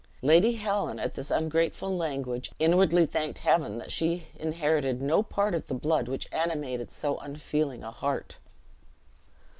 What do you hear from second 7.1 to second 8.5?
unfeeling a heart.